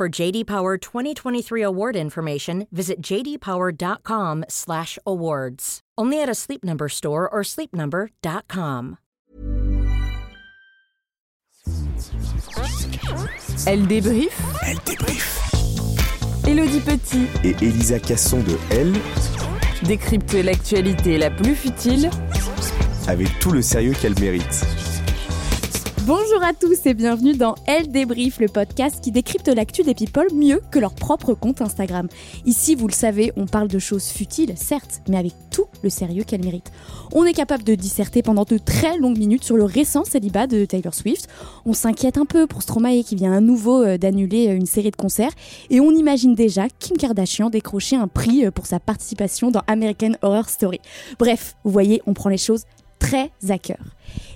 [0.00, 5.80] For JD Power 2023 award information, visit jdpower.com/awards.
[5.98, 8.96] Only at a Sleep Number store or sleepnumber.com.
[13.66, 14.40] Elle débrief.
[14.62, 15.38] Elle débrief.
[16.48, 18.94] Elodie Petit Et Elisa Casson de Elle,
[19.82, 22.08] décrypte l'actualité la plus futile
[23.06, 24.64] avec tout le sérieux qu'elle mérite.
[26.06, 30.28] Bonjour à tous et bienvenue dans Elle Débrief, le podcast qui décrypte l'actu des people
[30.32, 32.08] mieux que leur propre compte Instagram.
[32.46, 36.24] Ici, vous le savez, on parle de choses futiles, certes, mais avec tout le sérieux
[36.24, 36.72] qu'elles méritent.
[37.12, 40.64] On est capable de disserter pendant de très longues minutes sur le récent célibat de
[40.64, 41.28] Taylor Swift.
[41.66, 44.90] On s'inquiète un peu pour Stromae qui vient à nouveau euh, d'annuler euh, une série
[44.90, 45.32] de concerts.
[45.68, 50.12] Et on imagine déjà Kim Kardashian décrocher un prix euh, pour sa participation dans American
[50.22, 50.80] Horror Story.
[51.18, 52.64] Bref, vous voyez, on prend les choses
[53.00, 53.82] très à cœur.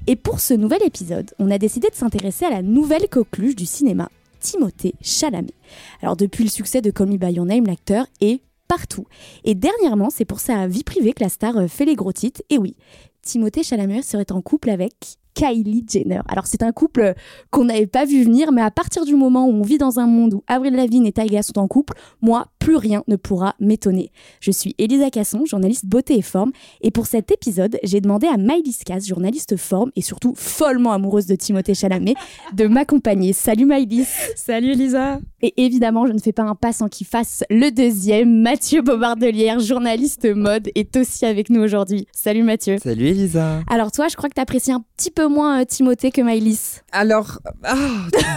[0.08, 3.66] Et pour ce nouvel épisode, on a décidé de s'intéresser à la nouvelle coqueluche du
[3.66, 4.10] cinéma,
[4.40, 5.54] Timothée Chalamet.
[6.02, 9.06] Alors depuis le succès de Call Me By Your Name, l'acteur est partout.
[9.44, 12.42] Et dernièrement, c'est pour sa vie privée que la star euh, fait les gros titres.
[12.50, 12.74] Et oui,
[13.22, 14.92] Timothée Chalamet serait en couple avec
[15.34, 16.20] Kylie Jenner.
[16.28, 17.14] Alors c'est un couple
[17.50, 20.06] qu'on n'avait pas vu venir, mais à partir du moment où on vit dans un
[20.06, 24.10] monde où Avril Lavigne et Tyga sont en couple, moi, plus rien ne pourra m'étonner.
[24.40, 28.38] Je suis Elisa Casson, journaliste beauté et forme, et pour cet épisode, j'ai demandé à
[28.38, 32.14] Maïlis Cass, journaliste forme et surtout follement amoureuse de Timothée Chalamet,
[32.54, 33.34] de m'accompagner.
[33.34, 37.44] Salut Maïlis Salut Elisa Et évidemment, je ne fais pas un pas sans qu'il fasse
[37.50, 38.40] le deuxième.
[38.40, 42.06] Mathieu Bobardelière, journaliste mode, est aussi avec nous aujourd'hui.
[42.12, 45.60] Salut Mathieu Salut Elisa Alors toi, je crois que tu apprécies un petit peu moins
[45.60, 46.80] euh, Timothée que Maïlis.
[46.92, 47.76] Alors, ah,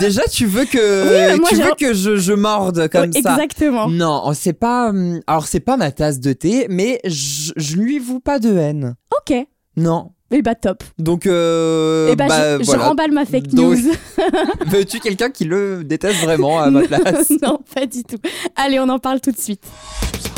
[0.02, 3.20] déjà tu veux que, Oui, mais moi, tu veux que je, je morde comme ça
[3.20, 3.88] Exactement.
[3.88, 4.90] Non, c'est pas...
[4.90, 8.96] hum, Alors c'est pas ma tasse de thé, mais je, lui voue pas de haine.
[9.16, 9.36] Ok.
[9.76, 10.12] Non.
[10.30, 10.84] Et bah top.
[10.98, 13.78] Donc, euh, et bah, bah, je, remballe ma fake news.
[14.66, 17.30] Veux-tu quelqu'un qui le déteste vraiment à ma place?
[17.42, 18.18] non, pas du tout.
[18.58, 19.64] Allez, on en parle tout de suite.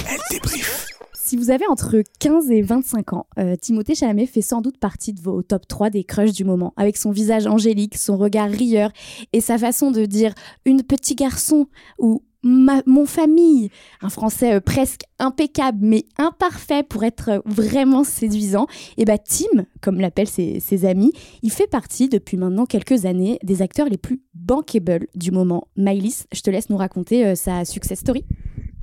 [0.08, 0.89] Elle débrief.
[1.30, 5.14] Si vous avez entre 15 et 25 ans, euh, Timothée Chalamet fait sans doute partie
[5.14, 8.90] de vos top 3 des crushs du moment, avec son visage angélique, son regard rieur
[9.32, 10.34] et sa façon de dire
[10.66, 11.68] une petit garçon
[12.00, 13.70] ou ma, mon famille.
[14.02, 18.66] Un français euh, presque impeccable mais imparfait pour être euh, vraiment séduisant.
[18.98, 21.12] Et bah Tim, comme l'appellent ses, amis,
[21.44, 25.68] il fait partie depuis maintenant quelques années des acteurs les plus bankable du moment.
[25.76, 28.26] Maïlis, je te laisse nous raconter sa success story.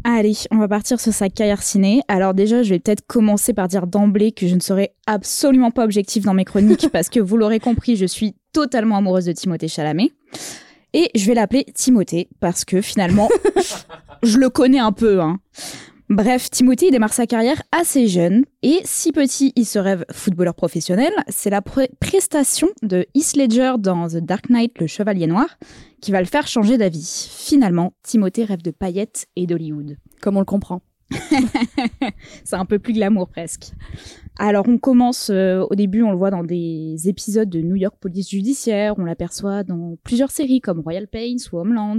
[0.08, 2.00] Allez, on va partir sur sa carrière ciné.
[2.06, 5.82] Alors déjà, je vais peut-être commencer par dire d'emblée que je ne serai absolument pas
[5.82, 9.67] objective dans mes chroniques parce que vous l'aurez compris, je suis totalement amoureuse de Timothée
[9.67, 10.12] Chalamet.
[10.93, 13.29] Et je vais l'appeler Timothée parce que finalement,
[14.23, 15.20] je le connais un peu.
[15.20, 15.41] Hein.
[16.08, 20.55] Bref, Timothée il démarre sa carrière assez jeune et si petit il se rêve footballeur
[20.55, 25.58] professionnel, c'est la pré- prestation de Heath Ledger dans The Dark Knight, le Chevalier Noir,
[26.00, 27.29] qui va le faire changer d'avis.
[27.32, 29.97] Finalement, Timothée rêve de paillettes et d'Hollywood.
[30.20, 30.81] Comme on le comprend.
[32.44, 33.73] C'est un peu plus glamour presque.
[34.38, 37.97] Alors on commence euh, au début, on le voit dans des épisodes de New York
[37.99, 41.99] Police Judiciaire, on l'aperçoit dans plusieurs séries comme Royal Pains ou Homeland.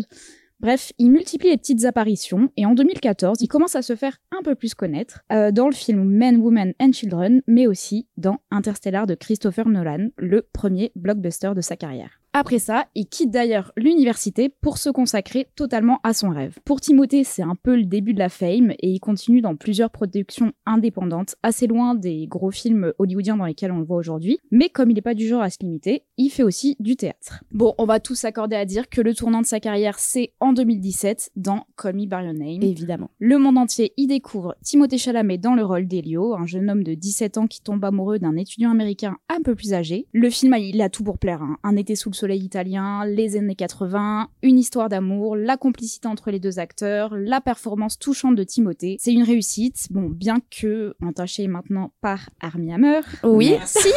[0.59, 4.41] Bref, il multiplie les petites apparitions et en 2014, il commence à se faire un
[4.41, 9.05] peu plus connaître euh, dans le film Men, Women and Children, mais aussi dans Interstellar
[9.05, 12.19] de Christopher Nolan, le premier blockbuster de sa carrière.
[12.39, 16.59] Après ça, il quitte d'ailleurs l'université pour se consacrer totalement à son rêve.
[16.65, 19.89] Pour Timothée, c'est un peu le début de la fame et il continue dans plusieurs
[19.89, 24.37] productions indépendantes, assez loin des gros films hollywoodiens dans lesquels on le voit aujourd'hui.
[24.51, 27.43] Mais comme il n'est pas du genre à se limiter, il fait aussi du théâtre.
[27.51, 30.53] Bon, on va tous s'accorder à dire que le tournant de sa carrière, c'est en
[30.53, 32.61] 2017 dans Call Me By Your Name.
[32.61, 33.09] Évidemment.
[33.17, 36.93] Le monde entier y découvre Timothée Chalamet dans le rôle d'Elio, un jeune homme de
[36.93, 40.05] 17 ans qui tombe amoureux d'un étudiant américain un peu plus âgé.
[40.13, 41.41] Le film, il a tout pour plaire.
[41.41, 41.57] hein.
[41.63, 46.31] Un été sous le soleil italien, les années 80, une histoire d'amour, la complicité entre
[46.31, 48.97] les deux acteurs, la performance touchante de Timothée.
[48.99, 53.01] C'est une réussite, bon, bien que entachée maintenant par Armie Hammer.
[53.23, 53.51] Oui.
[53.51, 53.89] Merci.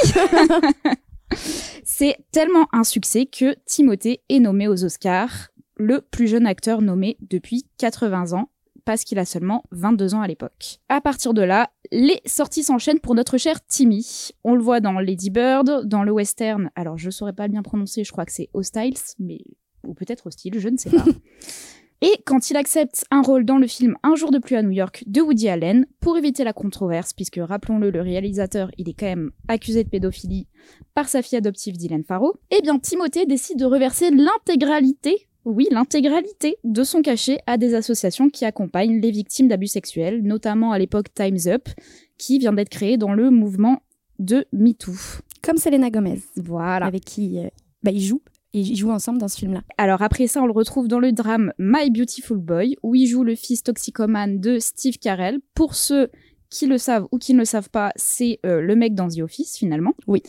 [1.84, 7.16] C'est tellement un succès que Timothée est nommé aux Oscars, le plus jeune acteur nommé
[7.20, 8.50] depuis 80 ans,
[8.84, 10.80] parce qu'il a seulement 22 ans à l'époque.
[10.88, 14.30] À partir de là, les sorties s'enchaînent pour notre cher Timmy.
[14.44, 17.62] On le voit dans Lady Bird, dans le western, alors je saurais pas le bien
[17.62, 19.40] prononcer, je crois que c'est Hostiles, mais
[19.84, 21.04] ou peut-être Hostile, je ne sais pas.
[22.02, 24.70] Et quand il accepte un rôle dans le film Un jour de pluie à New
[24.70, 29.06] York de Woody Allen, pour éviter la controverse, puisque rappelons-le, le réalisateur, il est quand
[29.06, 30.48] même accusé de pédophilie
[30.94, 36.56] par sa fille adoptive Dylan Farrow, eh bien Timothée décide de reverser l'intégralité, oui, l'intégralité
[36.64, 41.12] de son cachet à des associations qui accompagnent les victimes d'abus sexuels, notamment à l'époque
[41.14, 41.68] Time's Up,
[42.18, 43.80] qui vient d'être créée dans le mouvement
[44.18, 44.92] de MeToo.
[45.42, 46.84] Comme Selena Gomez, Voilà.
[46.86, 47.48] avec qui euh,
[47.82, 48.22] bah, ils jouent.
[48.52, 49.62] Et ils jouent ensemble dans ce film-là.
[49.78, 53.22] Alors après ça, on le retrouve dans le drame My Beautiful Boy, où il joue
[53.22, 55.38] le fils toxicomane de Steve Carell.
[55.54, 56.10] Pour ceux
[56.50, 59.20] qui le savent ou qui ne le savent pas, c'est euh, le mec dans The
[59.20, 59.94] Office finalement.
[60.08, 60.22] Oui.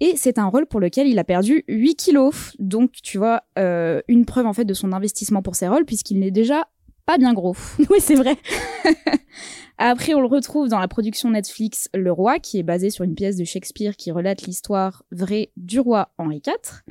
[0.00, 2.54] Et c'est un rôle pour lequel il a perdu 8 kilos.
[2.58, 6.18] Donc tu vois, euh, une preuve en fait de son investissement pour ses rôles, puisqu'il
[6.18, 6.68] n'est déjà
[7.06, 7.56] pas bien gros.
[7.90, 8.36] oui, c'est vrai.
[9.78, 13.14] Après, on le retrouve dans la production Netflix Le Roi, qui est basée sur une
[13.14, 16.82] pièce de Shakespeare qui relate l'histoire vraie du roi Henri IV.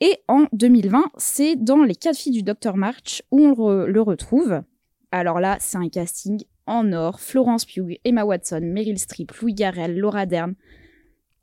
[0.00, 4.00] Et en 2020, c'est dans Les quatre filles du Dr March où on re- le
[4.02, 4.62] retrouve.
[5.10, 7.20] Alors là, c'est un casting en or.
[7.20, 10.54] Florence Pugh, Emma Watson, Meryl Streep, Louis Garrel, Laura Dern.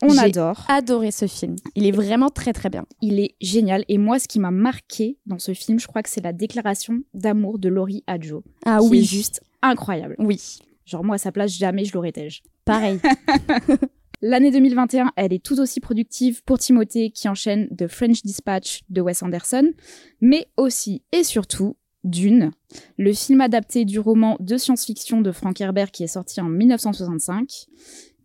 [0.01, 0.66] On J'ai adore.
[0.69, 1.56] Adoré ce film.
[1.75, 2.86] Il est vraiment très très bien.
[3.01, 3.84] Il est génial.
[3.90, 7.00] Et moi, ce qui m'a marqué dans ce film, je crois que c'est la déclaration
[7.13, 8.44] d'amour de Laurie Adjo.
[8.66, 10.16] Ah qui oui, est juste incroyable.
[10.19, 12.42] Oui, Genre, moi, à sa place, jamais je l'aurais tège.
[12.66, 13.00] pareil.
[14.22, 19.00] L'année 2021, elle est tout aussi productive pour Timothée qui enchaîne The French Dispatch de
[19.01, 19.72] Wes Anderson,
[20.19, 22.51] mais aussi et surtout Dune,
[22.98, 27.68] le film adapté du roman de science-fiction de Frank Herbert qui est sorti en 1965.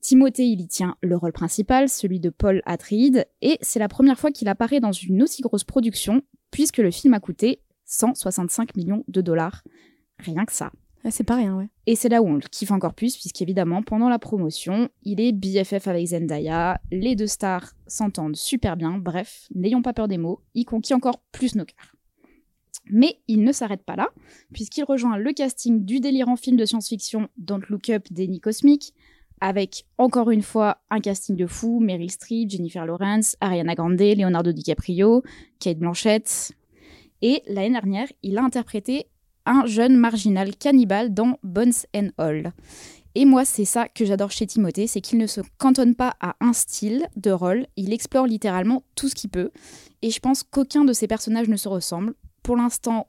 [0.04, 4.18] Timothée, il y tient le rôle principal, celui de Paul Atreides, et c'est la première
[4.18, 6.20] fois qu'il apparaît dans une aussi grosse production,
[6.50, 9.64] puisque le film a coûté 165 millions de dollars.
[10.18, 10.70] Rien que ça.
[11.04, 11.70] Ah, c'est pas rien, ouais.
[11.86, 15.32] Et c'est là où on le kiffe encore plus, puisqu'évidemment, pendant la promotion, il est
[15.32, 20.42] BFF avec Zendaya, les deux stars s'entendent super bien, bref, n'ayons pas peur des mots,
[20.52, 21.94] il conquit encore plus nos cœurs.
[22.90, 24.10] Mais il ne s'arrête pas là,
[24.52, 28.92] puisqu'il rejoint le casting du délirant film de science-fiction Don't Look Up d'Annie Cosmic,
[29.40, 34.52] avec encore une fois un casting de fou, Meryl Streep, Jennifer Lawrence, Ariana Grande, Leonardo
[34.52, 35.22] DiCaprio,
[35.60, 36.52] Kate Blanchett.
[37.22, 39.06] Et l'année dernière, il a interprété
[39.46, 42.52] un jeune marginal cannibale dans Bones and All.
[43.14, 46.34] Et moi, c'est ça que j'adore chez Timothée, c'est qu'il ne se cantonne pas à
[46.40, 49.52] un style de rôle, il explore littéralement tout ce qu'il peut.
[50.02, 52.14] Et je pense qu'aucun de ses personnages ne se ressemble.
[52.42, 53.06] Pour l'instant,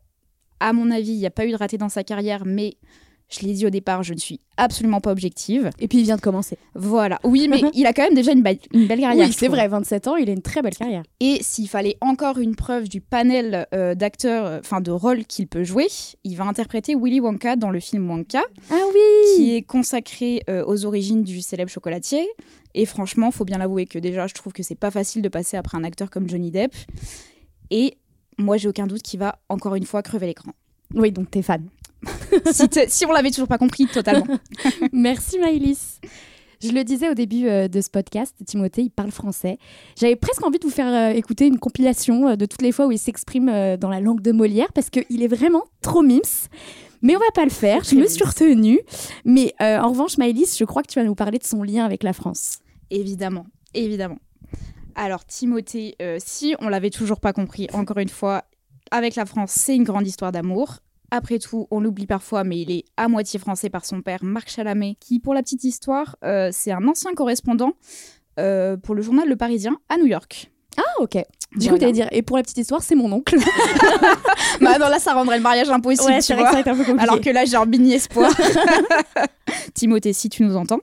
[0.59, 2.77] à mon avis, il n'y a pas eu de raté dans sa carrière, mais
[3.29, 5.69] je l'ai dit au départ, je ne suis absolument pas objective.
[5.79, 6.57] Et puis il vient de commencer.
[6.75, 7.19] Voilà.
[7.23, 9.25] Oui, mais il a quand même déjà une, ba- une belle carrière.
[9.27, 11.03] Oui, c'est vrai, 27 ans, il a une très belle carrière.
[11.19, 15.47] Et s'il fallait encore une preuve du panel euh, d'acteurs, euh, enfin de rôles qu'il
[15.47, 15.87] peut jouer,
[16.23, 20.63] il va interpréter Willy Wonka dans le film Wonka, Ah oui qui est consacré euh,
[20.67, 22.27] aux origines du célèbre chocolatier.
[22.75, 25.57] Et franchement, faut bien l'avouer que déjà, je trouve que c'est pas facile de passer
[25.57, 26.73] après un acteur comme Johnny Depp.
[27.71, 27.97] Et
[28.37, 30.51] moi, j'ai aucun doute qu'il va encore une fois crever l'écran.
[30.93, 31.65] Oui, donc t'es fan.
[32.87, 34.27] Si, on l'avait toujours pas compris, totalement.
[34.91, 35.99] Merci Maïlis.
[36.61, 39.57] Je le disais au début euh, de ce podcast, Timothée, il parle français.
[39.99, 42.87] J'avais presque envie de vous faire euh, écouter une compilation euh, de toutes les fois
[42.87, 46.49] où il s'exprime dans la langue de Molière parce qu'il est vraiment trop mims.
[47.01, 48.79] Mais on va pas le faire, je me suis retenue.
[49.25, 52.01] Mais en revanche, Maïlis, je crois que tu vas nous parler de son lien avec
[52.01, 52.59] la France.
[52.89, 53.45] Évidemment,
[53.75, 54.17] évidemment.
[54.95, 58.45] Alors, Timothée, si on l'avait toujours pas compris, encore une fois,
[58.89, 60.79] avec la France, c'est une grande histoire d'amour.
[61.11, 64.49] Après tout, on l'oublie parfois, mais il est à moitié français par son père, Marc
[64.49, 67.73] Chalamet, qui, pour la petite histoire, euh, c'est un ancien correspondant
[68.39, 70.51] euh, pour le journal Le Parisien à New York.
[70.77, 71.17] Ah, ok.
[71.55, 73.37] Du coup, t'allais dire, et pour la petite histoire, c'est mon oncle.
[74.61, 76.99] bah non, là, ça rendrait le mariage impossible, ouais, tu que ça un peu compliqué.
[76.99, 78.31] Alors que là, j'ai un mini espoir.
[79.73, 80.79] Timothée, si tu nous entends.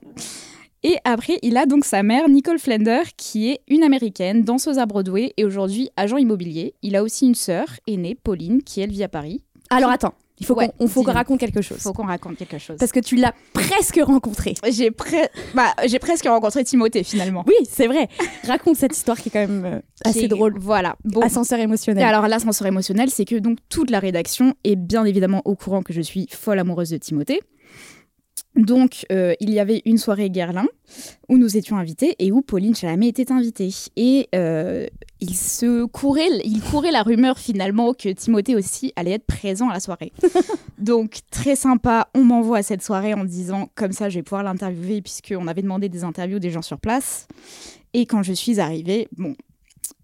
[0.81, 4.85] Et après, il a donc sa mère, Nicole Flender, qui est une américaine, danseuse à
[4.85, 6.73] Broadway et aujourd'hui agent immobilier.
[6.81, 9.43] Il a aussi une sœur aînée, Pauline, qui elle vit à Paris.
[9.77, 11.77] Alors attends, il faut Ouais, qu'on faut raconte quelque chose.
[11.79, 12.77] Faut qu'on raconte quelque chose.
[12.79, 14.55] Parce que tu l'as presque rencontré.
[14.71, 17.43] j'ai pre- bah, j'ai presque rencontré Timothée finalement.
[17.47, 18.07] Oui, c'est vrai.
[18.47, 20.55] Raconte cette histoire qui est quand même euh, assez drôle.
[20.59, 20.95] Voilà.
[21.05, 21.21] Bon.
[21.21, 22.03] Ascenseur Et émotionnel.
[22.03, 25.93] alors l'ascenseur émotionnel, c'est que donc toute la rédaction est bien évidemment au courant que
[25.93, 27.39] je suis folle amoureuse de Timothée.
[28.55, 30.67] Donc euh, il y avait une soirée Guerlain
[31.27, 33.69] où nous étions invités et où Pauline Chalamet était invitée.
[33.95, 34.85] Et euh,
[35.19, 39.73] il se courait, il courait la rumeur finalement que Timothée aussi allait être présent à
[39.73, 40.11] la soirée.
[40.77, 44.43] Donc très sympa, on m'envoie à cette soirée en disant comme ça je vais pouvoir
[44.43, 47.27] l'interviewer puisqu'on avait demandé des interviews des gens sur place.
[47.93, 49.35] Et quand je suis arrivée, bon,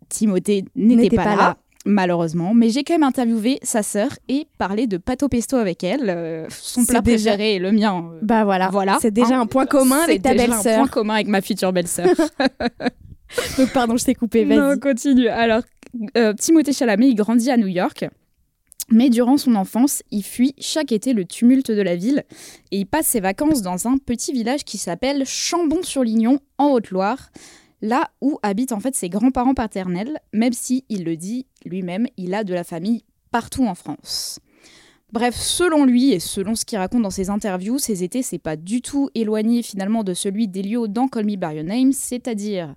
[0.09, 1.57] Timothée n'était pas, pas là, là.
[1.85, 5.83] Malheureusement, mais j'ai quand même interviewé sa sœur et parlé de pâte au pesto avec
[5.83, 8.11] elle, euh, son C'est plat déjà- préféré et le mien.
[8.13, 8.69] euh, Bah voilà.
[8.69, 8.97] Voilà.
[9.01, 9.41] C'est déjà Hein.
[9.41, 10.77] un point commun avec c'est ta déjà un belle-sœur.
[10.79, 12.07] point commun avec ma future belle-sœur.
[13.57, 14.79] Donc pardon, je t'ai coupé, Non, vas-y.
[14.79, 15.27] continue.
[15.27, 15.61] Alors,
[16.17, 18.05] euh, Timothée Chalamet, il grandit à New York.
[18.91, 22.23] Mais durant son enfance, il fuit chaque été le tumulte de la ville
[22.71, 27.29] et il passe ses vacances dans un petit village qui s'appelle Chambon-sur-Lignon, en Haute-Loire,
[27.81, 32.33] là où habitent en fait ses grands-parents paternels, même si, il le dit lui-même, il
[32.33, 34.39] a de la famille partout en France.
[35.11, 38.55] Bref, selon lui et selon ce qu'il raconte dans ses interviews, ses étés, c'est pas
[38.55, 42.75] du tout éloigné finalement de celui d'Elio dans Call Me c'est-à-dire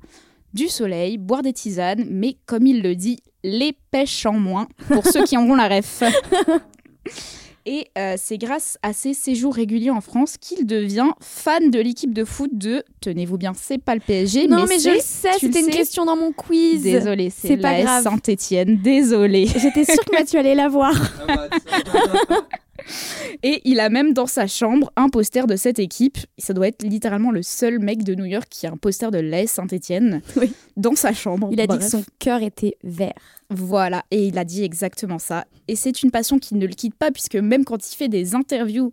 [0.55, 5.07] du soleil, boire des tisanes, mais comme il le dit, les pêches en moins, pour
[5.07, 6.03] ceux qui auront la ref.
[7.65, 12.13] Et euh, c'est grâce à ses séjours réguliers en France qu'il devient fan de l'équipe
[12.13, 15.61] de foot de, tenez-vous bien, c'est pas le PSG, Non, mais, je le sais, c'était
[15.61, 16.83] une sais question dans mon quiz.
[16.83, 18.03] Désolée, C'est c'est pas la grave.
[18.03, 19.47] Saint-Étienne, désolée.
[19.47, 20.95] J'étais sûre que Mathieu allait la voir.
[23.43, 26.19] Et il a même dans sa chambre un poster de cette équipe.
[26.39, 29.19] Ça doit être littéralement le seul mec de New York qui a un poster de
[29.19, 30.53] l'AS Saint-Étienne Oui.
[30.77, 31.49] dans sa chambre.
[31.53, 33.13] Il a dit que son cœur était vert.
[33.51, 35.45] Voilà, et il a dit exactement ça.
[35.69, 38.35] Et c'est une passion qui ne le quitte pas, puisque même quand il fait des
[38.35, 38.93] interviews,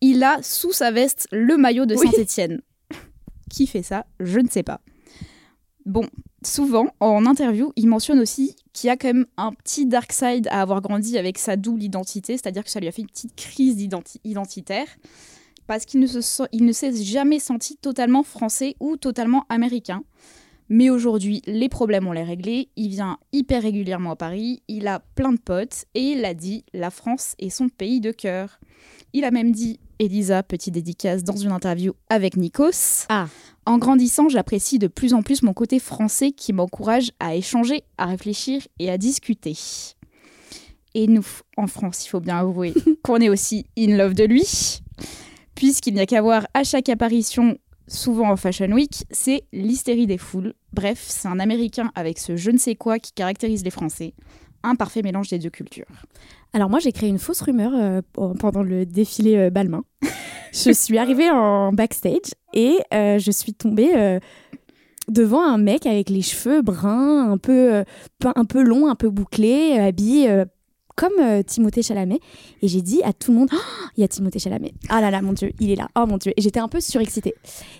[0.00, 2.06] il a sous sa veste le maillot de Oui.
[2.06, 2.60] Saint-Étienne.
[3.50, 4.06] qui fait ça?
[4.18, 4.80] Je ne sais pas.
[5.84, 6.06] Bon,
[6.44, 10.48] souvent, en interview, il mentionne aussi qu'il y a quand même un petit dark side
[10.50, 13.36] à avoir grandi avec sa double identité, c'est-à-dire que ça lui a fait une petite
[13.36, 13.86] crise
[14.24, 14.86] identitaire,
[15.66, 20.02] parce qu'il ne, s'est jamais senti totalement français ou totalement américain.
[20.68, 22.68] Mais aujourd'hui, les problèmes ont l'air réglés.
[22.76, 24.62] Il vient hyper régulièrement à Paris.
[24.68, 25.84] Il a plein de potes.
[25.94, 28.58] Et il a dit la France est son pays de cœur.
[29.12, 33.06] Il a même dit, Elisa, petite dédicace dans une interview avec Nikos.
[33.08, 33.28] Ah.
[33.66, 38.06] En grandissant, j'apprécie de plus en plus mon côté français qui m'encourage à échanger, à
[38.06, 39.56] réfléchir et à discuter.
[40.94, 41.24] Et nous,
[41.56, 44.42] en France, il faut bien avouer qu'on est aussi in love de lui,
[45.54, 47.56] puisqu'il n'y a qu'à voir à chaque apparition
[47.86, 50.54] souvent en Fashion Week, c'est l'hystérie des foules.
[50.72, 54.14] Bref, c'est un Américain avec ce je ne sais quoi qui caractérise les Français.
[54.62, 55.86] Un parfait mélange des deux cultures.
[56.52, 58.00] Alors moi, j'ai créé une fausse rumeur euh,
[58.38, 59.84] pendant le défilé euh, Balmain.
[60.52, 64.18] je suis arrivée en backstage et euh, je suis tombée
[65.08, 67.82] devant un mec avec les cheveux bruns, un peu,
[68.20, 70.44] pe- un peu longs, un peu bouclés, euh, habillé
[70.96, 72.20] comme euh, Timothée Chalamet.
[72.62, 73.48] Et j'ai dit à tout le monde,
[73.96, 74.74] il y a Timothée Chalamet.
[74.88, 75.88] Ah là là, mon Dieu, il est là.
[75.96, 76.32] Oh mon Dieu.
[76.36, 77.34] Et j'étais un peu surexcitée.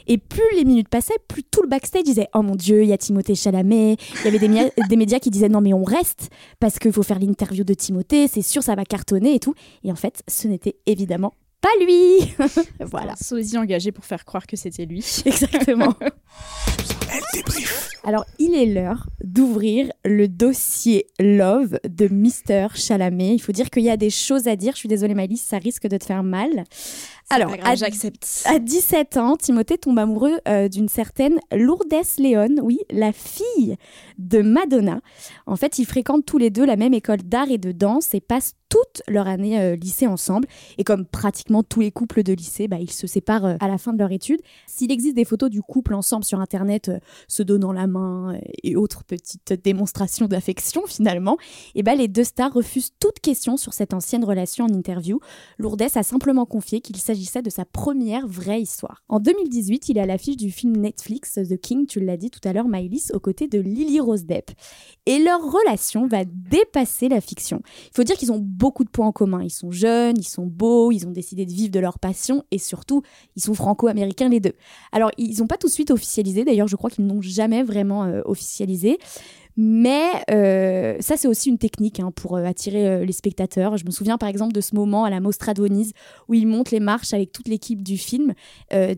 [0.06, 2.92] Et plus les minutes passaient, plus tout le backstage disait, oh mon Dieu, il y
[2.92, 3.96] a Timothée Chalamet.
[4.20, 7.02] Il y avait des, des médias qui disaient, non mais on reste parce qu'il faut
[7.02, 9.54] faire l'interview de Timothée, c'est sûr, ça va cartonner et tout.
[9.84, 12.34] Et en fait, ce n'était évidemment pas lui.
[12.80, 14.98] voilà, Sosie engagé pour faire croire que c'était lui.
[15.24, 15.94] exactement.
[18.04, 23.34] Alors, il est l'heure d'ouvrir le dossier Love de Mister Chalamet.
[23.34, 24.72] Il faut dire qu'il y a des choses à dire.
[24.72, 26.64] Je suis désolée, Maëlys, ça risque de te faire mal.
[27.30, 28.42] Alors, grave, à- j'accepte.
[28.46, 33.76] À 17 ans, Timothée tombe amoureux euh, d'une certaine Lourdes Léon, oui, la fille
[34.18, 35.00] de Madonna.
[35.46, 38.20] En fait, ils fréquentent tous les deux la même école d'art et de danse et
[38.20, 40.48] passent toute leur année euh, lycée ensemble.
[40.78, 43.78] Et comme pratiquement tous les couples de lycée, bah, ils se séparent euh, à la
[43.78, 44.40] fin de leur étude.
[44.66, 48.38] S'il existe des photos du couple ensemble sur Internet, euh, se donnant la main euh,
[48.62, 51.36] et autres petites démonstrations d'affection finalement,
[51.74, 55.20] et bah, les deux stars refusent toute question sur cette ancienne relation en interview.
[55.58, 59.02] Lourdes a simplement confié qu'il s'agissait de sa première vraie histoire.
[59.08, 62.40] En 2018, il est à l'affiche du film Netflix The King, tu l'as dit tout
[62.44, 64.50] à l'heure, Maëlys, aux côtés de Lily Rose Depp.
[65.06, 67.62] Et leur relation va dépasser la fiction.
[67.86, 69.42] Il faut dire qu'ils ont beaucoup beaucoup de points en commun.
[69.42, 72.58] Ils sont jeunes, ils sont beaux, ils ont décidé de vivre de leur passion et
[72.58, 73.02] surtout,
[73.36, 74.54] ils sont franco-américains les deux.
[74.92, 76.44] Alors, ils n'ont pas tout de suite officialisé.
[76.44, 78.98] D'ailleurs, je crois qu'ils n'ont jamais vraiment euh, officialisé.
[79.56, 83.76] Mais euh, ça, c'est aussi une technique hein, pour euh, attirer euh, les spectateurs.
[83.76, 85.92] Je me souviens par exemple de ce moment à la Mostra de Venise
[86.28, 88.32] où ils montent les marches avec toute l'équipe du film.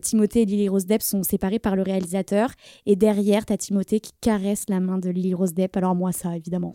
[0.01, 2.51] Timothée et Lily Rose Depp sont séparés par le réalisateur.
[2.85, 5.75] Et derrière, t'as Timothée qui caresse la main de Lily Rose Depp.
[5.77, 6.71] Alors moi, ça, évidemment.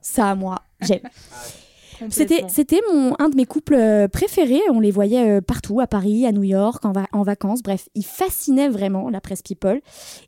[0.00, 1.00] Ça, moi, j'aime.
[2.10, 4.60] C'était, c'était mon, un de mes couples euh, préférés.
[4.70, 7.62] On les voyait euh, partout, à Paris, à New York, en, va- en vacances.
[7.62, 9.80] Bref, ils fascinaient vraiment la presse people.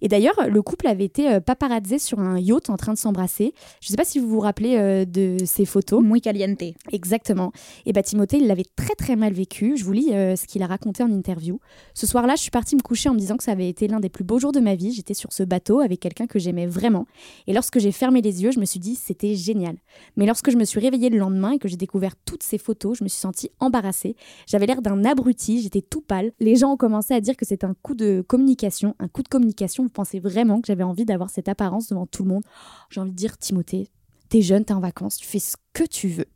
[0.02, 3.52] Et d'ailleurs, le couple avait été euh, paparazzé sur un yacht en train de s'embrasser.
[3.80, 6.02] Je ne sais pas si vous vous rappelez de ces photos.
[6.02, 6.62] Muy caliente.
[6.92, 7.52] Exactement.
[7.84, 9.76] Et bah Timothée, il l'avait très très mal vécu.
[9.76, 11.58] Je vous lis euh, ce qu'il a raconté en interview.
[11.94, 14.00] Ce soir-là, je suis partie me coucher en me disant que ça avait été l'un
[14.00, 14.92] des plus beaux jours de ma vie.
[14.92, 17.06] J'étais sur ce bateau avec quelqu'un que j'aimais vraiment.
[17.46, 19.76] Et lorsque j'ai fermé les yeux, je me suis dit c'était génial.
[20.16, 22.98] Mais lorsque je me suis réveillée le lendemain et que j'ai découvert toutes ces photos,
[22.98, 24.16] je me suis sentie embarrassée.
[24.46, 26.32] J'avais l'air d'un abruti, j'étais tout pâle.
[26.40, 28.94] Les gens ont commencé à dire que c'est un coup de communication.
[28.98, 32.22] Un coup de communication, vous pensez vraiment que j'avais envie d'avoir cette apparence devant tout
[32.22, 32.42] le monde?
[32.90, 33.88] J'ai envie de dire Timothée,
[34.28, 36.26] t'es jeune, t'es en vacances, tu fais ce que tu veux.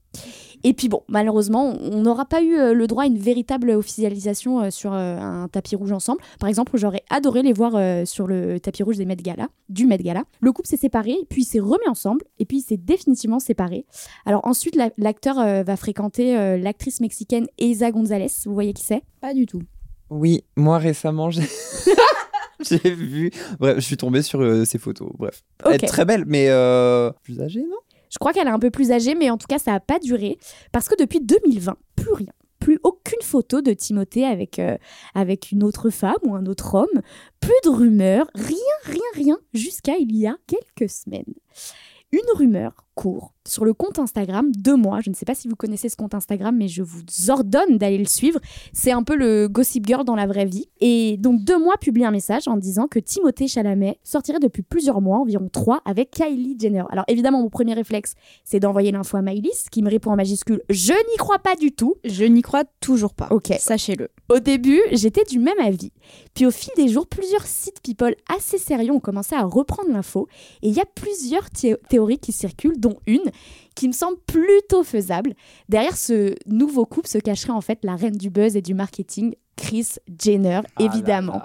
[0.62, 4.60] Et puis bon, malheureusement, on n'aura pas eu euh, le droit à une véritable officialisation
[4.60, 6.20] euh, sur euh, un tapis rouge ensemble.
[6.38, 7.72] Par exemple, j'aurais adoré les voir
[8.06, 10.24] sur le tapis rouge des Met Gala, du Met Gala.
[10.40, 13.86] Le couple s'est séparé, puis il s'est remis ensemble, et puis il s'est définitivement séparé.
[14.26, 18.26] Alors ensuite, la- l'acteur va fréquenter l'actrice mexicaine Eiza Gonzalez.
[18.44, 19.02] Vous voyez qui c'est?
[19.22, 19.62] Pas du tout.
[20.10, 21.42] Oui, moi récemment, j'ai
[22.60, 23.30] j'ai vu.
[23.58, 25.08] Bref, je suis tombé sur euh, ces photos.
[25.18, 25.82] Bref, elle Ok.
[25.84, 27.76] est très belle, mais euh, plus âgée, non?
[28.10, 29.98] Je crois qu'elle est un peu plus âgée, mais en tout cas, ça n'a pas
[29.98, 30.38] duré.
[30.72, 32.32] Parce que depuis 2020, plus rien.
[32.58, 34.76] Plus aucune photo de Timothée avec, euh,
[35.14, 37.02] avec une autre femme ou un autre homme.
[37.40, 38.30] Plus de rumeurs.
[38.34, 39.38] Rien, rien, rien.
[39.54, 41.34] Jusqu'à il y a quelques semaines.
[42.12, 42.84] Une rumeur
[43.46, 45.00] sur le compte Instagram de moi.
[45.00, 47.98] Je ne sais pas si vous connaissez ce compte Instagram, mais je vous ordonne d'aller
[47.98, 48.38] le suivre.
[48.72, 50.68] C'est un peu le Gossip Girl dans la vraie vie.
[50.80, 55.00] Et donc, deux mois publie un message en disant que Timothée Chalamet sortirait depuis plusieurs
[55.00, 56.84] mois, environ trois, avec Kylie Jenner.
[56.90, 58.14] Alors, évidemment, mon premier réflexe,
[58.44, 61.72] c'est d'envoyer l'info à Maïlis, qui me répond en majuscule Je n'y crois pas du
[61.72, 61.94] tout.
[62.04, 63.28] Je n'y crois toujours pas.
[63.30, 63.52] Ok.
[63.58, 64.08] Sachez-le.
[64.30, 65.90] Au début, j'étais du même avis.
[66.34, 70.28] Puis au fil des jours, plusieurs sites people assez sérieux ont commencé à reprendre l'info.
[70.62, 73.24] Et il y a plusieurs thé- théories qui circulent, dont une
[73.74, 75.34] qui me semble plutôt faisable.
[75.68, 79.34] Derrière ce nouveau couple se cacherait en fait la reine du buzz et du marketing,
[79.56, 79.88] Chris
[80.22, 81.40] Jenner, évidemment.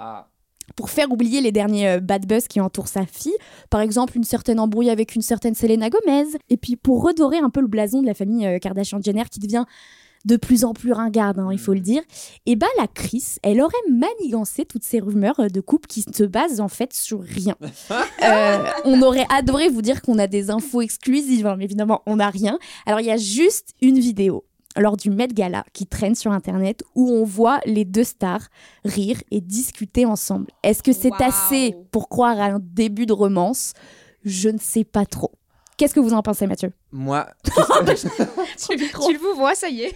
[0.76, 3.36] Pour faire oublier les derniers euh, bad buzz qui entourent sa fille,
[3.70, 7.50] par exemple une certaine embrouille avec une certaine Selena Gomez, et puis pour redorer un
[7.50, 9.64] peu le blason de la famille euh, Kardashian-Jenner qui devient
[10.26, 12.02] de plus en plus ringarde, hein, il faut le dire,
[12.46, 16.24] et bah la Chris, elle aurait manigancé toutes ces rumeurs euh, de couple qui se
[16.24, 17.56] basent en fait sur rien.
[18.24, 22.16] Euh, on aurait adoré vous dire qu'on a des infos exclusives, hein, mais évidemment on
[22.16, 22.58] n'a rien.
[22.86, 24.46] Alors il y a juste une vidéo
[24.78, 28.48] lors du Met Gala qui traîne sur internet où on voit les deux stars
[28.84, 30.48] rire et discuter ensemble.
[30.64, 33.74] Est-ce que c'est assez pour croire à un début de romance?
[34.24, 35.32] Je ne sais pas trop.
[35.78, 36.72] Qu'est-ce que vous en pensez, Mathieu?
[36.92, 39.96] Moi, Tu, le vous vois, ça y est.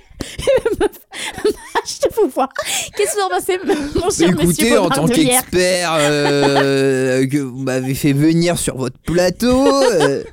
[1.85, 2.49] Je te vous vois.
[2.97, 3.57] Qu'est-ce que vous en pensez,
[3.95, 8.99] mon cher Écoutez, monsieur en tant qu'expert euh, que vous m'avez fait venir sur votre
[8.99, 10.23] plateau, euh,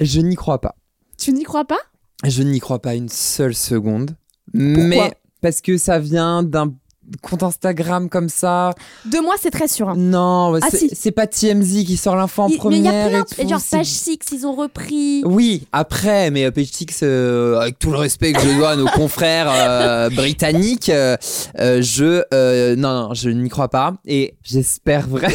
[0.00, 0.76] je n'y crois pas.
[1.18, 1.80] Tu n'y crois pas?
[2.24, 4.16] Je n'y crois pas une seule seconde.
[4.52, 6.72] mais parce que ça vient d'un
[7.22, 8.70] compte Instagram comme ça.
[9.04, 9.88] De moi, c'est très sûr.
[9.90, 9.94] hein.
[9.96, 11.10] Non, Ah, c'est si.
[11.12, 12.82] pas TMZ qui sort l'info en Il- mais il première.
[13.10, 15.22] y a plein et Genre, Page Six, ils ont repris.
[15.24, 18.76] Oui, après, mais euh, Page Six, euh, avec tout le respect que je dois à
[18.76, 21.16] nos confrères euh, britanniques, euh,
[21.58, 25.28] euh, je euh, non, non, je n'y crois pas et j'espère vraiment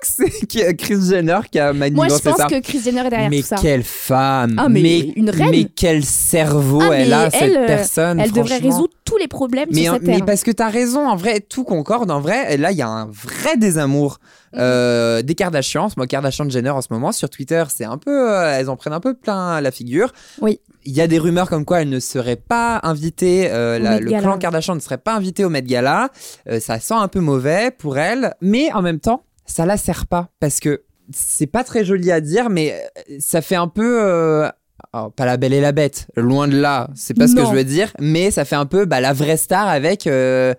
[0.00, 3.40] que c'est Chris Jenner qui a Moi, je pense que Chris Jenner est derrière mais
[3.40, 3.56] tout ça.
[3.56, 5.50] quelle femme Ah, mais une reine.
[5.50, 9.68] mais quel cerveau Ah, elle a cette euh, personne Elle devrait résoudre tous les problèmes
[9.72, 10.26] mais, sur cette mais terre.
[10.26, 12.10] parce que t'as raison, en vrai, tout concorde.
[12.10, 14.18] En vrai, là, il y a un vrai désamour
[14.56, 15.88] euh, des Kardashians.
[15.96, 18.92] Moi, Kardashian Jenner en ce moment sur Twitter, c'est un peu, euh, elles en prennent
[18.92, 20.12] un peu plein la figure.
[20.40, 20.60] Oui.
[20.84, 24.08] Il y a des rumeurs comme quoi elle ne serait pas invitée, euh, la- le
[24.10, 26.08] clan Kardashian ne serait pas invité au Met Gala.
[26.48, 30.06] Euh, ça sent un peu mauvais pour elle, mais en même temps, ça la sert
[30.06, 34.00] pas parce que c'est pas très joli à dire, mais euh, ça fait un peu.
[34.02, 34.48] euh,
[34.92, 37.50] alors, pas la belle et la bête, loin de là, c'est pas ce que je
[37.50, 40.54] veux dire, mais ça fait un peu bah, la vraie star avec euh,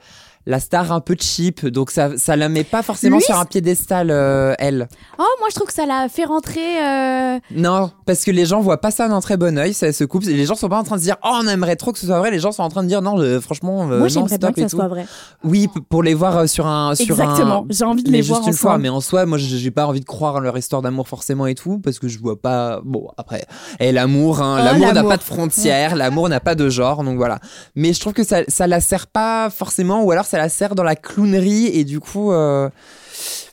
[0.50, 3.46] la star un peu cheap, donc ça, ça la met pas forcément Lui, sur un
[3.46, 4.90] piédestal, euh, elle.
[5.20, 6.84] Oh, moi je trouve que ça l'a fait rentrer.
[6.84, 10.04] euh, Non, parce que les gens voient pas ça d'un très bon oeil, ça se
[10.04, 10.24] coupe.
[10.24, 12.08] Les gens sont pas en train de se dire, oh, on aimerait trop que ce
[12.08, 12.32] soit vrai.
[12.32, 14.48] Les gens sont en train de dire, non, euh, franchement, euh, moi non, j'aimerais bien
[14.50, 14.78] stop que et ça tout.
[14.78, 15.06] soit vrai.
[15.44, 16.96] Oui, p- pour les voir euh, sur un.
[16.96, 18.82] Sur Exactement, un- j'ai envie de mais les juste voir une fois, ensemble.
[18.84, 21.46] mais en soi, moi, j'ai j'ai pas envie de croire en leur histoire d'amour forcément
[21.46, 22.82] et tout, parce que je vois pas.
[22.84, 23.46] Bon, après,
[23.80, 25.12] et l'amour, hein, Oh, l'amour n'a l'amour.
[25.12, 27.38] pas de frontières, l'amour n'a pas de genre, donc voilà.
[27.76, 30.74] Mais je trouve que ça, ça la sert pas forcément, ou alors ça la sert
[30.76, 32.32] dans la clownerie, et du coup.
[32.32, 32.70] euh,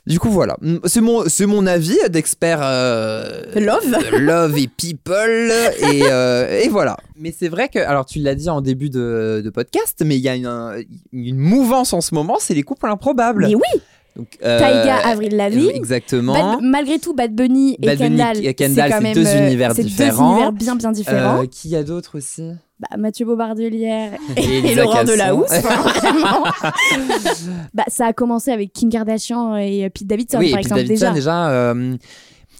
[0.07, 0.55] Du coup, voilà.
[0.85, 2.59] C'est mon, c'est mon avis d'expert.
[2.63, 3.97] euh, Love.
[4.19, 6.95] love et people et, euh, et voilà.
[7.19, 10.21] Mais c'est vrai que, alors tu l'as dit en début de, de podcast, mais il
[10.21, 13.47] y a une, une mouvance en ce moment, c'est les couples improbables.
[13.47, 13.81] Mais oui,
[14.17, 15.71] Donc, euh, Taiga, Avril Lavigne.
[15.75, 16.33] Exactement.
[16.33, 19.71] Bad- malgré tout, Bad Bunny et Bad Bunny Kendall, et Kendall, c'est deux euh, univers
[19.75, 20.29] c'est différents.
[20.29, 21.43] deux univers bien bien différents.
[21.43, 22.49] Euh, qui y a d'autres aussi?
[22.79, 25.03] Bah, Mathieu Bobardelière Et et, Elisa Laurent.
[25.03, 25.47] Delahousse.
[25.51, 26.43] enfin, vraiment.
[27.73, 31.05] bah, ça a commencé avec Kim Kardashian et Pete Davidson, Oui, par et exemple, Davidson
[31.05, 31.13] déjà.
[31.13, 31.49] déjà.
[31.49, 31.95] euh,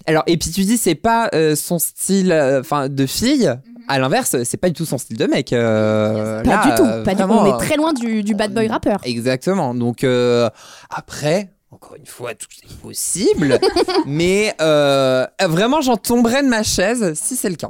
[0.06, 3.52] Alors, et puis tu dis, c'est pas euh, son style euh, enfin de fille.
[3.88, 5.52] À l'inverse, c'est pas du tout son style de mec.
[5.52, 6.86] euh, Pas là, du tout.
[6.88, 7.26] euh, Pas du tout.
[7.26, 8.98] vraiment, On euh, est très loin du, du bad boy rappeur.
[9.04, 9.74] Exactement.
[9.74, 10.50] Donc euh,
[10.90, 13.58] après, encore une fois, tout est possible.
[14.06, 17.68] mais euh, vraiment, j'en tomberais de ma chaise si c'est le cas.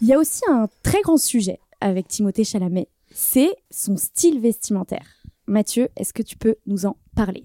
[0.00, 5.06] Il y a aussi un très grand sujet avec Timothée Chalamet, c'est son style vestimentaire.
[5.48, 7.44] Mathieu, est-ce que tu peux nous en parler?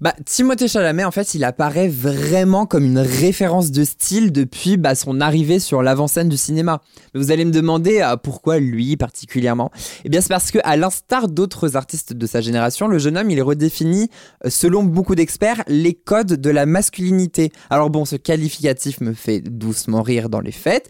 [0.00, 4.94] Bah, Timothée Chalamet, en fait, il apparaît vraiment comme une référence de style depuis bah,
[4.94, 6.82] son arrivée sur l'avant-scène du cinéma.
[7.14, 9.70] Vous allez me demander ah, pourquoi lui particulièrement?
[10.04, 13.30] Eh bien, c'est parce que, à l'instar d'autres artistes de sa génération, le jeune homme,
[13.30, 14.10] il redéfinit,
[14.44, 17.50] euh, selon beaucoup d'experts, les codes de la masculinité.
[17.70, 20.88] Alors bon, ce qualificatif me fait doucement rire dans les faits.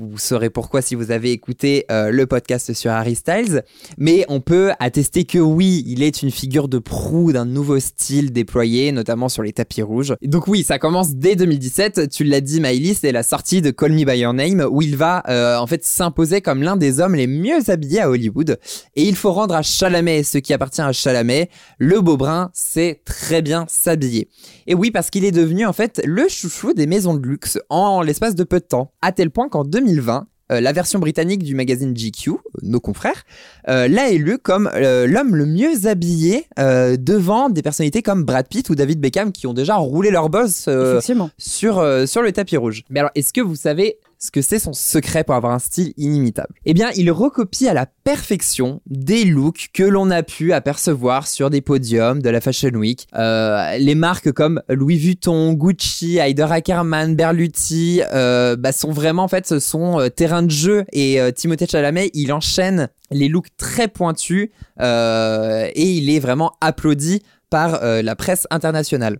[0.00, 3.64] Vous saurez pourquoi si vous avez écouté euh, le podcast sur Harry Styles.
[3.98, 8.32] Mais on peut attester que oui, il est une figure de proue d'un nouveau style
[8.32, 10.14] déployé, notamment sur les tapis rouges.
[10.22, 12.08] Donc oui, ça commence dès 2017.
[12.08, 14.96] Tu l'as dit, Miley, c'est la sortie de Call Me By Your Name, où il
[14.96, 18.58] va euh, en fait s'imposer comme l'un des hommes les mieux habillés à Hollywood.
[18.96, 21.50] Et il faut rendre à Chalamet ce qui appartient à Chalamet.
[21.78, 24.30] Le beau brun sait très bien s'habiller.
[24.66, 28.00] Et oui, parce qu'il est devenu en fait le chouchou des maisons de luxe en
[28.00, 28.92] l'espace de peu de temps.
[29.02, 33.24] À tel point qu'en 2020, euh, la version britannique du magazine GQ, euh, nos confrères,
[33.68, 38.48] euh, l'a élu comme euh, l'homme le mieux habillé euh, devant des personnalités comme Brad
[38.48, 40.68] Pitt ou David Beckham qui ont déjà roulé leur boss
[41.38, 42.82] sur, sur le tapis rouge.
[42.90, 45.94] Mais alors, est-ce que vous savez ce que c'est son secret pour avoir un style
[45.96, 51.26] inimitable Eh bien, il recopie à la perfection des looks que l'on a pu apercevoir
[51.26, 53.08] sur des podiums de la Fashion Week.
[53.14, 59.28] Euh, les marques comme Louis Vuitton, Gucci, Heider Ackermann, Berluti euh, bah, sont vraiment en
[59.28, 63.88] fait son euh, terrain de jeu et euh, Timothée Chalamet, il enchaîne les looks très
[63.88, 69.18] pointus et il est vraiment applaudi par la presse internationale.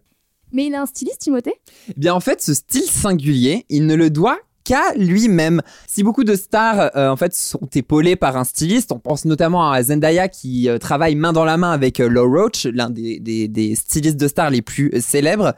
[0.53, 1.55] Mais il a un styliste, Timothée?
[1.89, 5.63] Eh Bien en fait, ce style singulier, il ne le doit qu'à lui-même.
[5.87, 9.71] Si beaucoup de stars euh, en fait sont épaulées par un styliste, on pense notamment
[9.71, 13.21] à Zendaya qui euh, travaille main dans la main avec euh, Law Roach, l'un des,
[13.21, 15.55] des, des stylistes de stars les plus célèbres.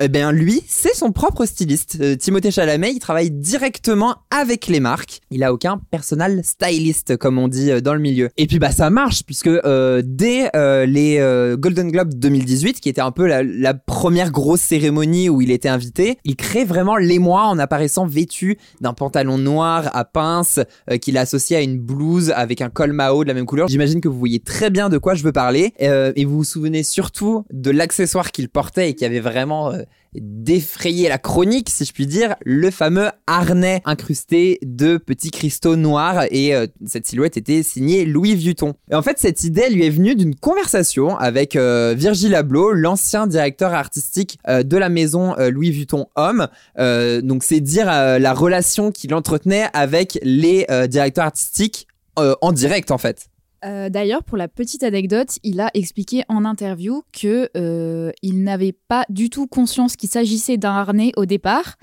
[0.00, 1.98] Eh bien lui, c'est son propre styliste.
[2.00, 5.20] Euh, Timothée Chalamet, il travaille directement avec les marques.
[5.30, 8.28] Il a aucun personal stylist comme on dit euh, dans le milieu.
[8.36, 10.50] Et puis bah ça marche puisque euh, dès
[10.86, 15.52] les Golden Globes 2018, qui était un peu la, la première grosse cérémonie où il
[15.52, 20.58] était invité, il crée vraiment l'émoi en apparaissant vêtu d'un pantalon noir à pince
[20.90, 23.68] euh, qu'il a à une blouse avec un col Mao de la même couleur.
[23.68, 26.82] J'imagine que vous voyez très bien de quoi je veux parler et vous vous souvenez
[26.82, 29.72] surtout de l'accessoire qu'il portait et qui avait vraiment
[30.14, 36.24] défrayé la chronique, si je puis dire, le fameux harnais incrusté de petits cristaux noirs
[36.30, 38.74] et euh, cette silhouette était signée Louis Vuitton.
[38.90, 43.26] Et en fait, cette idée lui est venue d'une conversation avec euh, Virgil Abloh, l'ancien
[43.26, 46.48] directeur artistique euh, de la maison euh, Louis Vuitton Homme.
[46.76, 53.28] Donc c'est dire la relation qu'il entretenait avec les directeurs artistiques en direct en fait.
[53.64, 58.72] Euh, D'ailleurs, pour la petite anecdote, il a expliqué en interview que euh, il n'avait
[58.72, 61.76] pas du tout conscience qu'il s'agissait d'un harnais au départ,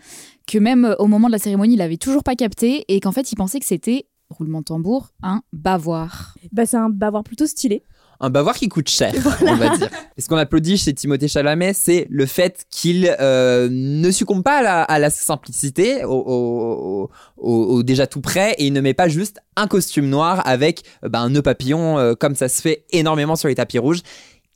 [0.48, 3.12] que même euh, au moment de la cérémonie, il n'avait toujours pas capté et qu'en
[3.12, 6.38] fait, il pensait que c'était roulement de tambour, un bavoir.
[6.52, 7.84] Bah, c'est un bavoir plutôt stylé.
[8.22, 9.90] Un bavoir qui coûte cher, on va dire.
[10.18, 14.60] Et ce qu'on applaudit chez Timothée Chalamet, c'est le fait qu'il euh, ne succombe pas
[14.60, 18.82] à la, à la simplicité, au, au- au- au déjà tout prêt, et il ne
[18.82, 22.48] met pas juste un costume noir avec euh, bah, un nœud papillon, euh, comme ça
[22.48, 24.02] se fait énormément sur les tapis rouges.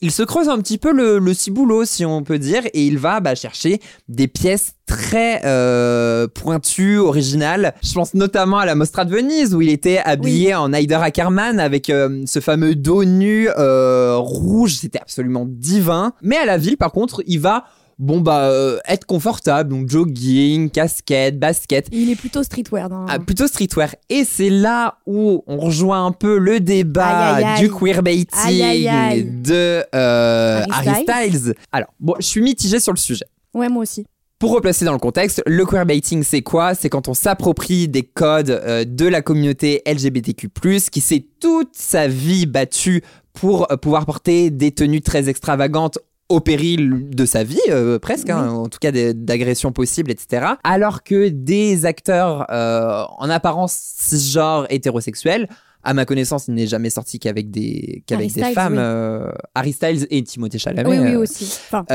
[0.02, 2.98] Il se creuse un petit peu le, le ciboulot, si on peut dire, et il
[2.98, 7.74] va bah, chercher des pièces très euh, pointues, originales.
[7.82, 11.60] Je pense notamment à la Mostra de Venise, où il était habillé en Heider Ackermann
[11.60, 14.76] avec euh, ce fameux dos nu euh, rouge.
[14.76, 16.14] C'était absolument divin.
[16.22, 17.66] Mais à la ville, par contre, il va
[17.98, 22.90] bon bah euh, être confortable donc jogging casquette basket Il est plutôt streetwear.
[22.90, 23.06] Dans...
[23.08, 27.56] ah, plutôt streetwear et c'est là où on rejoint un peu le débat Aïe, aïe,
[27.56, 27.64] aïe.
[27.64, 31.54] du queerbaiting de euh, Harry Harry Styles.
[31.72, 33.26] Alors bon, je suis mitigé sur le sujet.
[33.54, 34.06] Ouais, moi aussi.
[34.38, 36.76] Pour replacer dans le contexte, le queerbaiting, c'est quoi?
[36.76, 40.50] C'est quand on s'approprie des codes euh, de la communauté LGBTQ+,
[40.92, 43.02] qui s'est toute sa vie battue
[43.34, 48.50] pour pouvoir porter des tenues très extravagantes au péril de sa vie, euh, presque, hein,
[48.50, 50.54] en tout cas d'agressions possibles, etc.
[50.64, 55.48] Alors que des acteurs euh, en apparence cisgenres hétérosexuels,
[55.88, 58.74] à ma connaissance, il n'est jamais sorti qu'avec des, qu'avec Harry des Styles, femmes.
[58.74, 58.80] oui.
[58.82, 60.90] euh, Harry Styles et Timothée Chalamet.
[60.90, 61.44] oui, oui, aussi.
[61.68, 61.86] Enfin,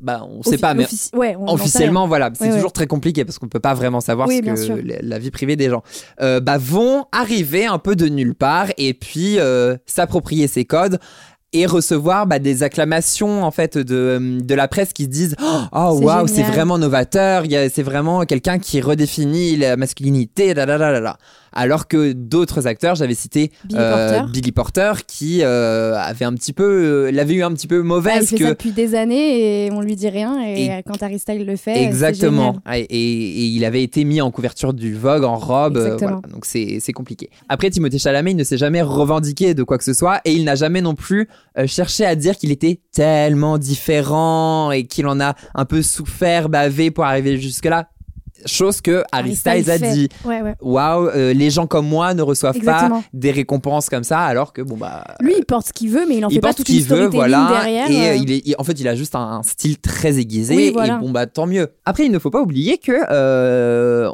[0.00, 2.56] bah, on sait offi- pas, mais ouais, on sait officiellement, voilà, c'est Ouais, ouais.
[2.56, 5.56] toujours très compliqué parce qu'on peut pas vraiment savoir ce que la, la vie privée
[5.56, 5.82] des gens
[6.18, 9.36] bah, vont arriver un peu de nulle part et puis
[9.84, 10.98] s'approprier ces codes
[11.54, 15.36] et recevoir bah, des acclamations en fait de, de la presse qui se disent
[15.72, 19.76] oh C'est waouh c'est vraiment novateur il y a- c'est vraiment quelqu'un qui redéfinit la
[19.76, 21.16] masculinité da.
[21.54, 24.20] Alors que d'autres acteurs j'avais cité Billy Porter.
[24.32, 27.80] Billy Porter qui euh, avait un petit peu euh, l'avait eu un petit peu Ah,
[27.80, 30.42] il mauvaise fait que ça depuis des années et on lui dit rien.
[30.44, 32.56] Et, Et- euh, quand Harry Styles le fait, Exactement.
[32.74, 35.76] Et, il avait été mis en couverture du Vogue en robe.
[35.76, 36.20] euh, voilà.
[36.32, 37.30] Donc c'est compliqué.
[37.48, 40.44] Après, Timothée Chalamet, il ne s'est jamais revendiqué de quoi que ce soit et il
[40.44, 45.20] n'a jamais non plus euh, cherché à dire qu'il était tellement différent et qu'il en
[45.20, 47.88] a un peu souffert, bavé pour arriver jusque-là.
[48.46, 49.92] Chose que Harry, Styles, a fait.
[49.92, 50.08] dit.
[50.24, 50.54] Ouais, ouais.
[50.60, 53.00] Waouh, euh, les gens comme moi ne reçoivent Exactement.
[53.00, 56.04] pas des récompenses comme ça, alors que bon bah Lui, il porte ce qu'il veut,
[56.08, 57.48] mais il en fait il pas porte ce toute une qu'il veut, voilà.
[57.50, 57.90] derrière.
[57.90, 58.16] Et euh, euh.
[58.16, 60.54] il est, il- en fait, il a juste un, un style très aiguisé.
[60.54, 60.96] Oui, voilà.
[60.96, 61.68] Et bon, bah, tant mieux.
[61.84, 64.10] Après, il ne faut pas oublier que euh,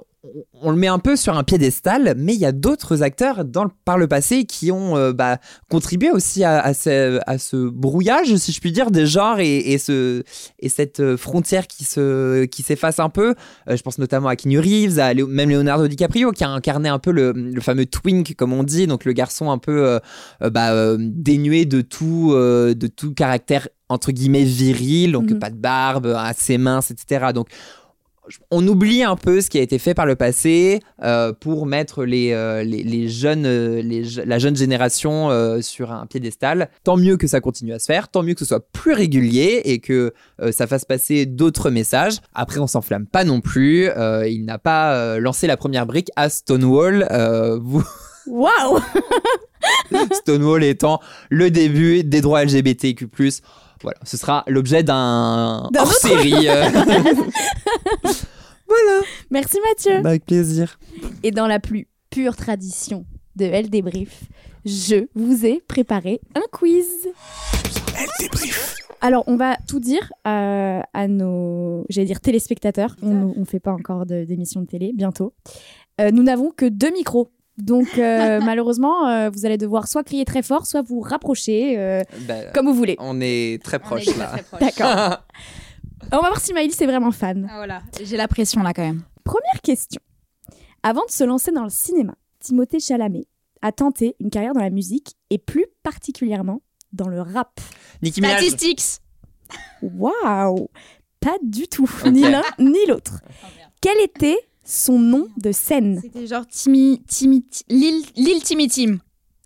[0.62, 3.64] on- le met un peu sur un piédestal, mais il y a d'autres acteurs dans
[3.64, 5.38] le- par le passé qui ont euh, bah,
[5.70, 9.56] contribué aussi à, à ce, à ce brouillage, si je puis dire, des genres et,
[9.58, 10.22] et, ce,
[10.58, 13.34] et cette euh, frontière qui se qui s'efface un peu.
[13.68, 16.88] Euh, je pense notamment à Keanu Reeves, à Léo- même Leonardo DiCaprio, qui a incarné
[16.90, 19.98] un peu le, le fameux twink, comme on dit, donc le garçon un peu
[20.42, 25.38] euh, bah, dénué de tout, de tout caractère entre guillemets viril, donc Mhm.
[25.40, 27.32] pas de barbe, assez mince, etc.
[27.34, 27.48] Donc
[28.50, 32.04] on oublie un peu ce qui a été fait par le passé euh, pour mettre
[32.04, 36.70] les, euh, les, les jeunes, euh, les la jeune génération euh, sur un piédestal.
[36.84, 39.62] Tant mieux que ça continue à se faire, tant mieux que ce soit plus régulier
[39.64, 40.12] et que
[40.52, 42.18] ça fasse passer d'autres messages.
[42.34, 43.88] Après, on s'enflamme pas non plus.
[44.26, 47.06] Il n'a pas lancé la première brique à Stonewall.
[47.62, 47.84] Vous,
[48.26, 48.80] Waouh
[50.12, 53.08] Stonewall étant le début des droits LGBTQ+.
[53.82, 56.48] Voilà, ce sera l'objet d'un hors-série.
[56.48, 56.70] euh.
[59.30, 60.02] Merci Mathieu.
[60.02, 60.78] Bah, avec plaisir.
[61.22, 64.24] Et dans la plus pure tradition de Elle débrief,
[64.64, 67.08] je vous ai préparé un quiz.
[69.00, 72.96] Alors, on va tout dire euh, à nos, j'allais dire téléspectateurs.
[73.02, 75.32] On ne fait pas encore de- d'émission de, télé, bientôt.
[76.00, 77.30] Euh, nous n'avons que deux micros.
[77.62, 82.02] Donc, euh, malheureusement, euh, vous allez devoir soit crier très fort, soit vous rapprocher, euh,
[82.26, 82.96] Bah, comme vous voulez.
[82.98, 84.36] on est très proche là.
[84.60, 85.24] D'accord.
[86.12, 87.46] On va voir si Maëlys est vraiment fan.
[87.50, 89.02] Ah, voilà, j'ai la pression là quand même.
[89.24, 90.00] Première question.
[90.82, 93.26] Avant de se lancer dans le cinéma, Timothée Chalamet
[93.62, 97.60] a tenté une carrière dans la musique et plus particulièrement dans le rap.
[98.02, 98.38] Nicki Minaj.
[98.42, 99.00] Statistics
[99.82, 100.68] Waouh
[101.20, 103.20] Pas du tout, ni l'un ni l'autre.
[103.82, 104.38] Quel était
[104.70, 108.98] son nom de scène C'était genre Timmy, Timmy, Ti- Lil, Lil Timmy Tim.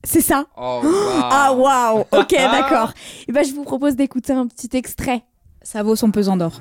[0.04, 0.90] C'est ça Oh, wow.
[1.30, 2.92] Ah waouh Ok, d'accord.
[3.26, 5.22] Et ben, je vous propose d'écouter un petit extrait.
[5.62, 6.60] Ça vaut son pesant d'or.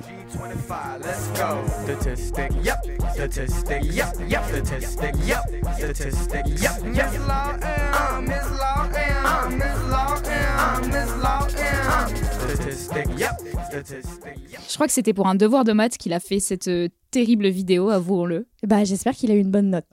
[14.69, 17.47] Je crois que c'était pour un devoir de maths qu'il a fait cette euh, terrible
[17.47, 18.47] vidéo, avouons-le.
[18.63, 19.86] Bah, j'espère qu'il a eu une bonne note.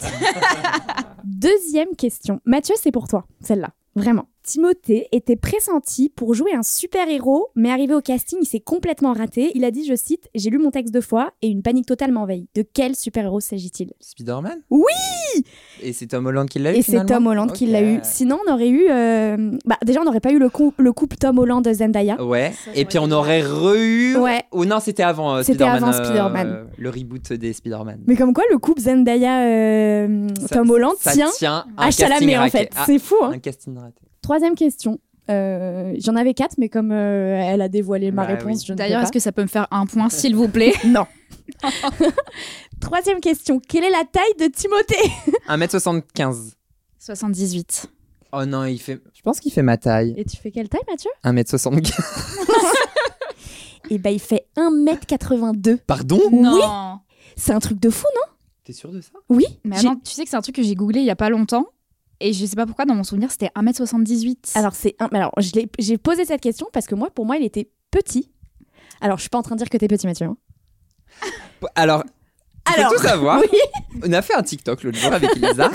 [1.25, 2.41] Deuxième question.
[2.45, 3.71] Mathieu, c'est pour toi, celle-là.
[3.95, 4.30] Vraiment.
[4.43, 9.51] Timothée était pressenti pour jouer un super-héros, mais arrivé au casting, il s'est complètement raté.
[9.55, 12.13] Il a dit, je cite, J'ai lu mon texte deux fois et une panique totale
[12.13, 12.49] m'a envahi.
[12.55, 13.93] De quel super-héros s'agit-il?
[14.01, 14.61] Spider-Man?
[14.71, 14.85] Oui
[15.83, 18.01] Et c'est Tom Holland qui l'a eu Et c'est Tom Holland qui l'a eu.
[18.03, 18.87] Sinon, on aurait eu.
[18.91, 22.23] euh, Bah, déjà, on n'aurait pas eu le, cou- le couple Tom Holland-Zendaya.
[22.23, 24.17] Ouais, et puis on aurait re-eu.
[24.17, 24.43] Ouais.
[24.53, 25.85] Ou non, c'était avant euh, C'était Spider-Man.
[25.85, 26.67] avant euh, Spider-Man.
[26.79, 28.01] le reboot des Spider-Man.
[28.07, 32.37] Mais comme quoi, le couple Zendaya-Tom Ça- Holland ça tient tient un à Chalamet, casting
[32.37, 32.59] en raté.
[32.59, 32.71] fait.
[32.77, 34.03] Ah, C'est fou, hein Un casting raté.
[34.23, 34.99] Troisième question.
[35.31, 38.65] Euh, J'en avais quatre, mais comme euh, elle a dévoilé ma Bah réponse, oui.
[38.67, 41.07] je ne D'ailleurs, est-ce que ça peut me faire un point, s'il vous plaît Non.
[42.81, 43.61] Troisième question.
[43.61, 45.11] Quelle est la taille de Timothée
[45.49, 46.55] 1m75.
[46.99, 47.87] 78.
[48.33, 49.01] Oh non, il fait.
[49.15, 50.15] Je pense qu'il fait ma taille.
[50.17, 51.93] Et tu fais quelle taille, Mathieu 1m75.
[53.93, 55.79] Eh ben, il fait 1m82.
[55.85, 57.01] Pardon Non.
[57.35, 59.11] C'est un truc de fou, non T'es sûr de ça?
[59.29, 59.45] Oui.
[59.65, 61.29] Mais attends, tu sais que c'est un truc que j'ai googlé il y a pas
[61.29, 61.67] longtemps.
[62.21, 64.57] Et je sais pas pourquoi, dans mon souvenir, c'était 1m78.
[64.57, 65.07] Alors, c'est un...
[65.13, 65.33] alors
[65.79, 68.31] j'ai posé cette question parce que moi, pour moi, il était petit.
[69.01, 70.27] Alors, je suis pas en train de dire que t'es petit, Mathieu.
[70.27, 70.37] hein.
[71.75, 72.05] Alors,
[72.69, 73.41] il faut tout savoir.
[73.53, 73.59] oui.
[74.07, 75.71] On a fait un TikTok l'autre jour avec Elisa.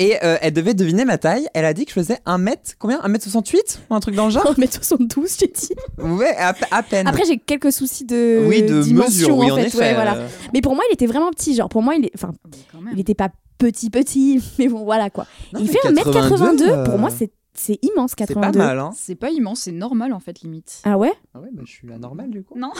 [0.00, 1.48] Et euh, elle devait deviner ma taille.
[1.54, 3.00] Elle a dit que je faisais 1m, combien?
[3.00, 4.54] 1m68 Ou un truc dans le genre?
[4.56, 5.74] 1m72, j'ai dit.
[5.98, 7.06] Ouais, à, à peine.
[7.08, 9.76] Après, j'ai quelques soucis de oui, de dimension, mesure, oui, en effet.
[9.78, 10.14] ouais, voilà.
[10.16, 11.54] euh, Mais pour moi, il était vraiment petit.
[11.56, 12.12] Genre, pour moi, il est...
[12.14, 12.32] Enfin,
[12.92, 14.40] il était pas petit, petit.
[14.60, 15.26] Mais bon, voilà, quoi.
[15.52, 16.62] non, il fait 1m82.
[16.62, 18.56] euh, Pour moi, c'est c'est immense, c'est 82.
[18.56, 18.90] pas mal, hein.
[18.94, 20.78] C'est pas immense, c'est normal en fait, limite.
[20.84, 21.12] Ah ouais?
[21.34, 22.56] Ah ouais, bah, je suis anormal du coup.
[22.56, 22.70] Non,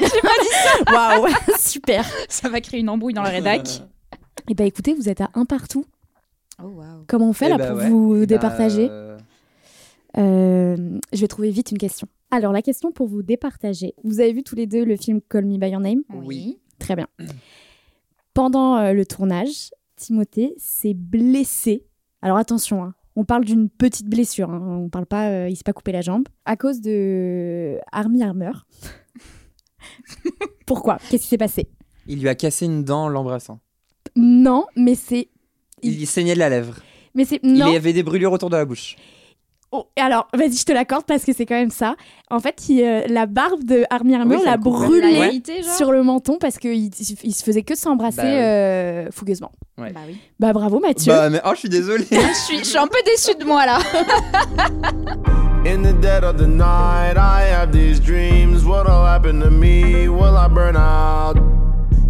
[0.92, 2.04] Waouh, super.
[2.28, 3.82] ça va créer une embrouille dans la rédac.
[4.50, 5.84] Et bah écoutez, vous êtes à un partout.
[6.62, 6.80] Oh.
[7.08, 7.88] Comment on fait Eh là bah pour ouais.
[7.88, 9.18] vous Eh bah, départager euh,
[10.16, 12.06] Euh, Je vais trouver vite une question.
[12.30, 13.94] Alors la question pour vous départager.
[14.04, 16.02] Vous avez vu tous les deux le film Call Me by Your Name?
[16.12, 16.58] Oui.
[16.78, 17.06] Très bien.
[18.34, 21.84] Pendant euh, le tournage, Timothée s'est blessé.
[22.22, 24.50] Alors attention, hein, on parle d'une petite blessure.
[24.50, 28.22] hein, on parle pas, euh, il s'est pas coupé la jambe à cause de Army
[28.22, 28.66] Armor.
[30.66, 30.98] Pourquoi?
[31.10, 31.68] Qu'est-ce qui s'est passé?
[32.06, 33.60] Il lui a cassé une dent en l'embrassant.
[34.16, 35.28] Non, mais c'est,
[35.84, 36.74] Il saignait de la lèvre.
[37.14, 37.72] mais c'est Il non.
[37.72, 38.96] y avait des brûlures autour de la bouche.
[39.76, 41.96] Oh, alors, vas-y, je te l'accorde parce que c'est quand même ça.
[42.30, 44.84] En fait, il, euh, la barbe de Army Armor Oui, l'a le couvre.
[44.86, 46.90] brûlé La vérité, genre sur le menton parce qu'il
[47.24, 48.34] il se faisait que s'embrasser Bah oui.
[48.34, 49.50] euh, fougueusement.
[49.76, 49.90] Ouais.
[49.92, 50.16] Bah oui.
[50.38, 51.12] Bah bravo Mathieu.
[51.12, 52.04] Bah, mais oh, je suis désolé.
[52.10, 53.78] je, suis, je suis un peu déçue de moi là.
[55.66, 58.64] In the dead of the night, I have these dreams.
[58.64, 60.06] What'll happen to me?
[60.08, 61.36] Will I burn out?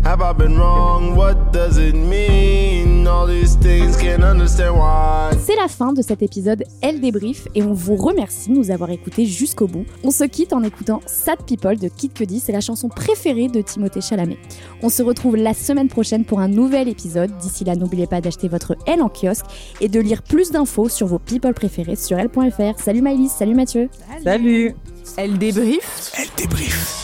[0.07, 1.17] Have I been wrong?
[1.17, 3.07] What does it mean?
[3.09, 5.31] All these things can't understand why.
[5.43, 8.91] C'est la fin de cet épisode Elle débrief et on vous remercie de nous avoir
[8.91, 9.87] écoutés jusqu'au bout.
[10.03, 13.63] On se quitte en écoutant Sad People de Kid Cudi, c'est la chanson préférée de
[13.63, 14.37] Timothée Chalamet.
[14.83, 17.35] On se retrouve la semaine prochaine pour un nouvel épisode.
[17.39, 19.47] D'ici là, n'oubliez pas d'acheter votre L en kiosque
[19.81, 22.79] et de lire plus d'infos sur vos people préférés sur L.fr.
[22.79, 23.89] Salut Maëlys, salut Mathieu.
[24.23, 24.75] Salut.
[25.17, 26.13] Elle débrief.
[26.19, 27.04] Elle débrief.